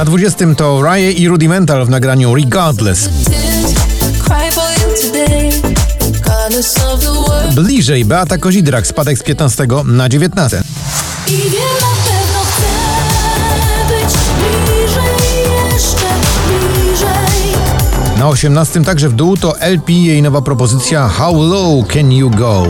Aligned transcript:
Na 0.00 0.04
20 0.04 0.54
to 0.56 0.82
Rye 0.82 1.12
i 1.12 1.28
Rudimental 1.28 1.86
w 1.86 1.90
nagraniu 1.90 2.34
Regardless. 2.34 3.08
Bliżej 7.54 8.04
Beata 8.04 8.38
Kozidrak 8.38 8.86
spadek 8.86 9.18
z 9.18 9.22
15 9.22 9.66
na 9.84 10.08
19. 10.08 10.62
I 11.26 11.30
wiem 11.30 11.52
na 11.80 11.92
pewno 12.04 12.40
chcę 12.44 12.66
być 13.88 14.14
bliżej, 14.38 15.72
jeszcze 15.72 16.06
bliżej. 16.48 18.18
Na 18.18 18.28
18 18.28 18.84
także 18.84 19.08
w 19.08 19.12
dół 19.12 19.36
to 19.36 19.60
LP 19.60 19.92
jej 19.92 20.22
nowa 20.22 20.42
propozycja 20.42 21.08
How 21.08 21.42
Low 21.42 21.86
Can 21.88 22.12
You 22.12 22.30
Go. 22.30 22.66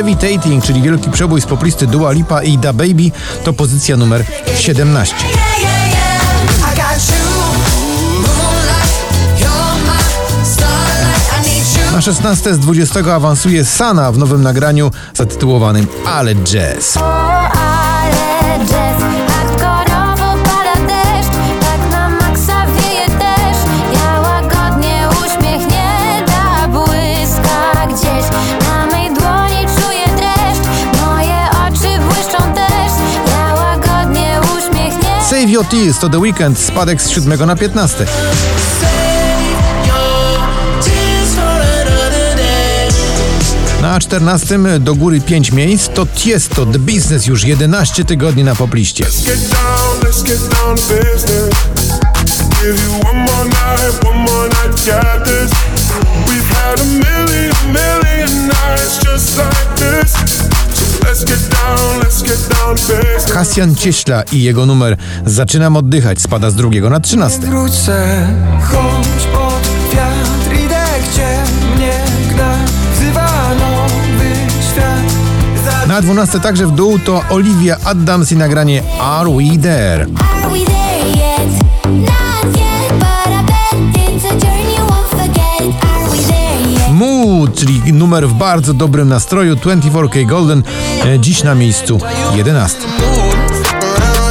Levitating, 0.00 0.64
czyli 0.64 0.82
wielki 0.82 1.10
przebój 1.10 1.40
z 1.40 1.46
poplisty 1.46 1.86
Dua 1.86 2.12
Lipa 2.12 2.42
i 2.42 2.58
Da 2.58 2.72
Baby 2.72 3.10
to 3.44 3.52
pozycja 3.52 3.96
numer 3.96 4.24
17. 4.56 5.14
Na 11.92 12.00
16 12.00 12.54
z 12.54 12.58
20 12.58 13.14
awansuje 13.14 13.64
Sana 13.64 14.12
w 14.12 14.18
nowym 14.18 14.42
nagraniu 14.42 14.90
zatytułowanym 15.14 15.86
Ale 16.06 16.34
Jazz. 16.34 16.96
ale 16.96 18.64
jazz 18.66 18.99
Tears 35.58 35.98
to 35.98 36.08
The 36.08 36.18
Weekend, 36.18 36.58
spadek 36.58 37.02
z 37.02 37.08
7 37.08 37.46
na 37.46 37.56
15. 37.56 38.06
Na 43.82 44.00
14 44.00 44.80
do 44.80 44.94
góry 44.94 45.20
5 45.20 45.52
miejsc 45.52 45.88
to 45.88 46.06
Tiesto 46.06 46.66
The 46.66 46.78
Business 46.78 47.26
już 47.26 47.44
11 47.44 48.04
tygodni 48.04 48.44
na 48.44 48.54
popliście. 48.54 49.04
Let's 49.04 49.14
get 61.24 61.50
down, 61.50 62.00
let's 62.00 62.22
get 62.22 62.48
down 62.48 62.69
Kasjan 63.40 63.74
Cieśla 63.74 64.22
i 64.32 64.42
jego 64.42 64.66
numer 64.66 64.96
Zaczynam 65.26 65.76
oddychać 65.76 66.20
spada 66.22 66.50
z 66.50 66.54
drugiego 66.54 66.90
na 66.90 67.00
13. 67.00 67.40
Wrócę, 67.40 68.26
chodź 68.62 69.26
pod 69.32 69.68
wiatr, 69.94 70.64
idę 70.64 70.84
gdzie 71.12 71.28
mnie 71.76 71.92
gna 72.34 72.54
Wzywa 72.94 73.30
nowy 73.54 74.30
świat 74.72 75.14
Za- 75.64 75.86
Na 75.86 76.02
12 76.02 76.40
także 76.40 76.66
w 76.66 76.70
dół 76.70 76.98
to 76.98 77.22
Olivia 77.30 77.76
Adams 77.84 78.32
i 78.32 78.36
nagranie 78.36 78.82
Are 79.00 79.30
We 79.30 79.58
There? 79.62 80.06
Are 80.42 80.50
we 80.50 80.58
there 80.66 81.08
yet? 81.08 81.62
Not 81.84 82.56
yet 82.56 82.92
But 82.98 83.32
I 83.32 83.44
bet 83.46 84.14
it's 84.14 84.24
a 84.24 84.38
journey 84.38 84.74
you 84.78 84.86
won't 84.86 85.08
forget 85.10 85.84
Are 85.84 86.10
we 86.10 86.16
there 86.16 86.72
yet? 86.72 86.90
Mood, 86.92 87.54
czyli 87.54 87.92
numer 87.92 88.28
w 88.28 88.32
bardzo 88.34 88.74
dobrym 88.74 89.08
nastroju 89.08 89.54
24K 89.56 90.26
Golden, 90.26 90.62
e, 91.06 91.18
dziś 91.18 91.42
na 91.42 91.54
miejscu 91.54 92.00
11. 92.36 92.78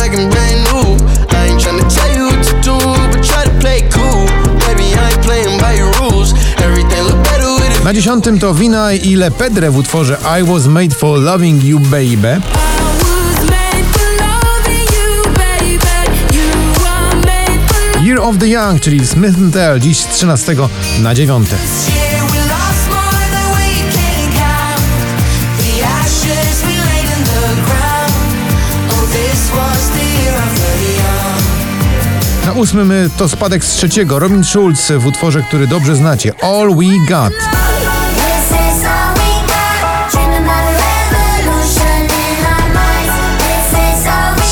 Like 0.10 0.22
I'm 0.22 0.30
brand 0.32 0.64
new. 0.72 0.98
I 1.38 1.50
ain't 1.50 1.62
tryna 1.62 1.86
tell 1.86 2.10
you 2.18 2.26
what 2.26 2.44
to 2.44 2.54
do, 2.66 2.78
but 3.12 3.22
try 3.22 3.44
to 3.46 3.54
play 3.60 3.82
cool. 3.94 4.26
Baby, 4.66 4.98
I 4.98 5.12
ain't 5.12 5.22
playing 5.22 5.60
by 5.62 5.74
your 5.78 5.92
rules. 6.02 6.34
Everything 6.58 7.04
look 7.04 7.24
better 7.26 7.54
with 7.54 7.78
it. 7.78 7.84
Na 7.84 7.94
10 8.22 8.40
to 8.40 8.54
Wina 8.54 8.94
i 8.94 9.16
Le 9.16 9.30
Pedre 9.32 9.70
w 9.72 9.78
utworze 9.78 10.18
I 10.40 10.44
Was 10.44 10.68
Made 10.68 10.96
For 10.96 11.20
Loving 11.20 11.64
You 11.64 11.80
Baby. 11.80 12.42
Year 18.02 18.20
of 18.20 18.38
the 18.38 18.48
Young, 18.48 18.80
czyli 18.80 19.08
Smith 19.08 19.38
Tell, 19.54 19.80
dziś 19.80 19.98
z 19.98 20.08
13 20.08 20.56
na 21.00 21.16
9. 21.16 21.50
ósmym 32.60 32.94
to 33.18 33.30
spadek 33.30 33.66
z 33.66 33.76
trzeciego. 33.76 34.20
Robin 34.20 34.44
Schulz 34.44 34.92
w 34.92 35.06
utworze, 35.06 35.44
który 35.44 35.68
dobrze 35.68 35.96
znacie. 35.96 36.34
All 36.42 36.76
We 36.76 37.06
Got. 37.08 37.34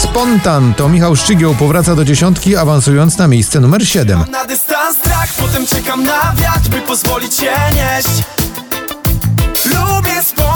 Spontan 0.04 0.74
to 0.74 0.90
Michał 0.90 1.16
Szczygieł 1.16 1.56
powraca 1.56 1.96
do 1.96 2.06
dziesiątki, 2.06 2.56
awansując 2.56 3.18
na 3.18 3.28
miejsce 3.28 3.60
numer 3.60 3.88
7. 3.88 4.24
Na 4.32 4.46
dystans 4.46 4.98
trak, 5.02 5.30
potem 5.38 5.66
czekam 5.66 6.04
na 6.04 6.34
wiatr, 6.36 6.70
by 6.70 6.82
pozwolić 6.82 7.36
się 7.36 7.52
nieść 7.74 8.24
Lubię 9.66 10.24
spontan 10.24 10.47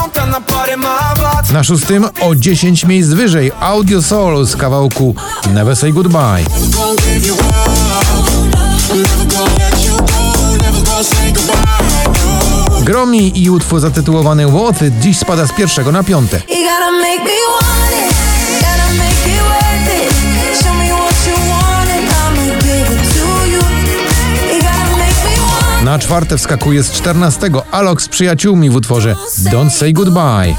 na 1.52 1.64
szóstym 1.64 2.08
o 2.22 2.36
10 2.36 2.86
miejsc 2.86 3.10
wyżej 3.10 3.52
Audio 3.60 4.02
Soul 4.02 4.46
z 4.46 4.56
kawałku 4.56 5.16
Never 5.54 5.76
Say 5.76 5.94
Goodbye. 5.94 6.44
Gromi 12.82 13.44
i 13.44 13.50
utwór 13.50 13.80
zatytułowany 13.80 14.46
It 14.88 15.00
dziś 15.00 15.18
spada 15.18 15.48
z 15.48 15.54
pierwszego 15.54 15.92
na 15.92 16.04
piąte. 16.04 16.42
Czwarte 26.02 26.38
wskakuje 26.38 26.84
z 26.84 26.92
14 26.92 27.50
Alok 27.72 28.02
z 28.02 28.08
przyjaciółmi 28.08 28.70
w 28.70 28.76
utworze 28.76 29.16
Don't 29.40 29.70
Say 29.70 29.94
Goodbye. 29.94 30.56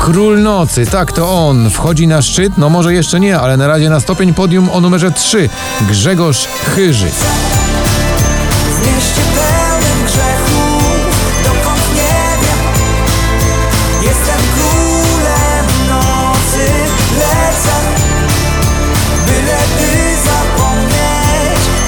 Król 0.00 0.42
Nocy, 0.42 0.86
tak 0.86 1.12
to 1.12 1.46
on, 1.48 1.70
wchodzi 1.70 2.06
na 2.06 2.22
szczyt, 2.22 2.58
no 2.58 2.70
może 2.70 2.94
jeszcze 2.94 3.20
nie, 3.20 3.38
ale 3.38 3.56
na 3.56 3.66
razie 3.66 3.90
na 3.90 4.00
stopień 4.00 4.34
podium 4.34 4.70
o 4.70 4.80
numerze 4.80 5.12
3 5.12 5.48
Grzegorz 5.88 6.48
Chyży. 6.74 7.08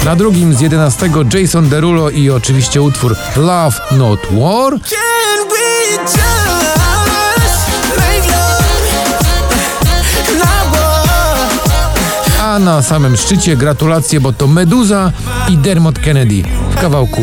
Na 0.07 0.15
drugim 0.15 0.53
z 0.53 0.61
11 0.61 1.09
Jason 1.33 1.69
Derulo 1.69 2.09
i 2.09 2.29
oczywiście 2.29 2.81
utwór 2.81 3.15
Love 3.35 3.77
Not 3.91 4.19
War. 4.31 4.73
A 12.41 12.59
na 12.59 12.81
samym 12.81 13.17
szczycie 13.17 13.57
gratulacje, 13.57 14.19
bo 14.19 14.33
to 14.33 14.47
Meduza 14.47 15.11
i 15.49 15.57
Dermot 15.57 15.99
Kennedy 15.99 16.43
w 16.71 16.81
kawałku 16.81 17.21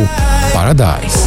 Paradise. 0.55 1.19